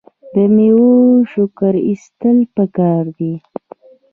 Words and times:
د 0.33 0.35
میوو 0.55 0.91
شکر 1.31 1.73
ایستل 1.87 2.37
پکار 2.55 3.03
دي. 3.17 3.33